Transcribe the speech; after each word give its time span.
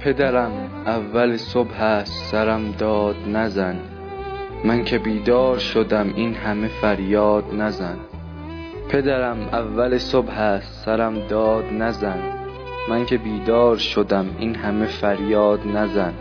پدرم 0.00 0.52
اول 0.86 1.36
صبح 1.36 1.82
است 1.82 2.24
سرم 2.24 2.72
داد 2.72 3.16
نزن. 3.28 3.78
من 4.64 4.84
که 4.84 4.98
بیدار 4.98 5.58
شدم 5.58 6.12
این 6.16 6.34
همه 6.34 6.68
فریاد 6.68 7.44
نزن. 7.54 7.96
پدرم 8.88 9.40
اول 9.52 9.98
صبح 9.98 10.38
است 10.38 10.84
سرم 10.84 11.26
داد 11.28 11.64
نزن. 11.72 12.18
من 12.88 13.06
که 13.06 13.18
بیدار 13.18 13.76
شدم 13.76 14.26
این 14.38 14.54
همه 14.54 14.86
فریاد 14.86 15.60
نزن. 15.66 16.14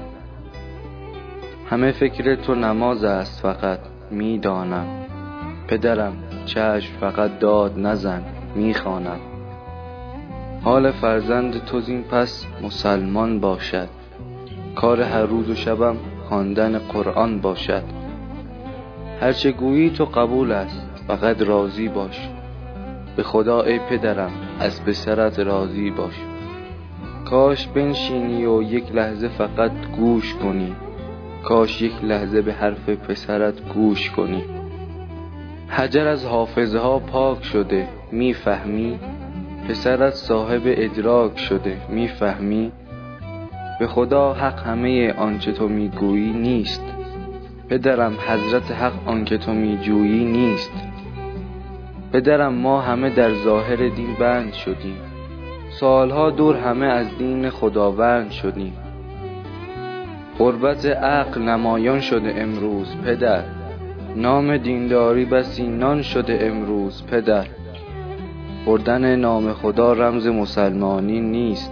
همه 1.69 1.91
فکر 1.91 2.35
تو 2.35 2.55
نماز 2.55 3.03
است 3.03 3.41
فقط 3.41 3.79
می 4.11 4.39
دانم 4.39 4.87
پدرم 5.67 6.13
چشم 6.45 6.93
فقط 6.99 7.39
داد 7.39 7.79
نزن 7.79 8.23
می 8.55 8.73
خوانم 8.73 9.28
حال 10.63 10.91
فرزند 10.91 11.65
تو 11.65 11.79
زین 11.79 12.03
پس 12.03 12.45
مسلمان 12.61 13.39
باشد. 13.39 13.89
کار 14.75 15.01
هر 15.01 15.25
روز 15.25 15.49
و 15.49 15.55
شبم 15.55 15.97
خواندن 16.29 16.79
قرآن 16.79 17.39
باشد. 17.39 17.83
هر 19.21 19.31
چه 19.31 19.51
گویی 19.51 19.89
تو 19.89 20.05
قبول 20.05 20.51
است 20.51 21.03
فقط 21.07 21.41
راضی 21.41 21.87
باش. 21.87 22.29
به 23.15 23.23
خدا 23.23 23.61
ای 23.61 23.79
پدرم 23.79 24.31
از 24.59 24.85
پسرت 24.85 25.39
راضی 25.39 25.91
باش. 25.91 26.15
کاش 27.25 27.67
بنشینی 27.67 28.45
و 28.45 28.61
یک 28.61 28.95
لحظه 28.95 29.27
فقط 29.27 29.71
گوش 29.97 30.33
کنی. 30.33 30.75
کاش 31.43 31.81
یک 31.81 32.03
لحظه 32.03 32.41
به 32.41 32.53
حرف 32.53 32.89
پسرت 32.89 33.73
گوش 33.73 34.11
کنی. 34.11 34.43
حجر 35.67 36.07
از 36.07 36.25
حافظه 36.25 36.79
ها 36.79 36.99
پاک 36.99 37.43
شده 37.43 37.87
می‌فهمی؟ 38.11 38.99
پسرت 39.69 40.13
صاحب 40.13 40.61
ادراک 40.65 41.39
شده 41.39 41.77
می‌فهمی؟ 41.89 42.71
به 43.79 43.87
خدا 43.87 44.33
حق 44.33 44.59
همه 44.59 45.13
آنچه 45.13 45.51
تو 45.51 45.67
می‌گویی 45.67 46.31
نیست. 46.33 46.83
پدرم 47.69 48.13
حضرت 48.27 48.71
حق 48.71 48.93
آنکه 49.05 49.37
تو 49.37 49.53
میجویی 49.53 50.25
نیست. 50.25 50.71
پدرم 52.13 52.53
ما 52.53 52.81
همه 52.81 53.09
در 53.09 53.33
ظاهر 53.33 53.75
دین 53.75 54.13
بند 54.19 54.53
شدیم. 54.53 54.97
سالها 55.69 56.29
دور 56.29 56.55
همه 56.55 56.85
از 56.85 57.17
دین 57.17 57.49
خداوند 57.49 58.31
شدیم. 58.31 58.73
غربت 60.39 60.85
عقل 60.85 61.41
نمایان 61.41 61.99
شده 61.99 62.33
امروز 62.37 62.95
پدر. 63.05 63.43
نام 64.15 64.57
دینداری 64.57 65.25
بسی 65.25 65.67
نان 65.67 66.01
شده 66.01 66.39
امروز 66.41 67.03
پدر. 67.05 67.45
بردن 68.65 69.15
نام 69.15 69.53
خدا 69.53 69.93
رمز 69.93 70.27
مسلمانی 70.27 71.21
نیست. 71.21 71.71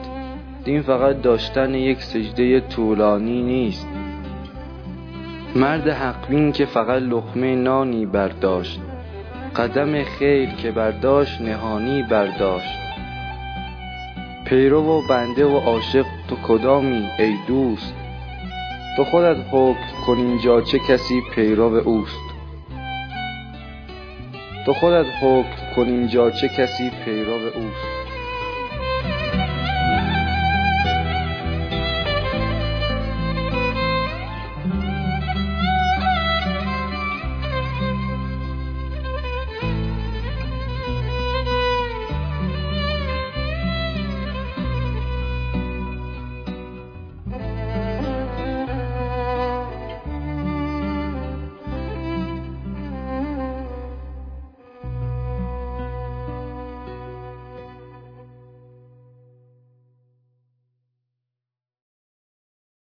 دین 0.64 0.82
فقط 0.82 1.22
داشتن 1.22 1.74
یک 1.74 2.02
سجده 2.02 2.60
طولانی 2.60 3.42
نیست. 3.42 3.88
مرد 5.56 5.88
حق 5.88 6.52
که 6.54 6.66
فقط 6.66 7.02
لقمه 7.02 7.56
نانی 7.56 8.06
برداشت. 8.06 8.82
قدم 9.56 10.04
خیر 10.04 10.50
که 10.50 10.72
برداشت 10.72 11.42
نهانی 11.42 12.04
برداشت. 12.04 12.80
پیرو 14.46 14.84
و 14.84 15.02
بنده 15.10 15.46
و 15.46 15.58
عاشق 15.58 16.06
تو 16.28 16.36
کدامی 16.48 17.08
ای 17.20 17.34
دوست؟ 17.48 17.94
تو 18.98 19.04
خودت 19.04 19.38
حکم 19.52 20.06
کن 20.08 20.18
اینجا 20.18 20.62
چه 20.62 20.80
کسی 20.80 21.22
پیرو 21.36 21.74
اوست. 21.74 22.28
تو 24.66 24.74
خودت 24.74 25.06
حکم 25.22 25.67
کن 25.78 25.90
اینجا 25.90 26.32
چه 26.32 26.48
کسی 26.48 26.92
پیرو 27.06 27.34
اوست. 27.34 27.97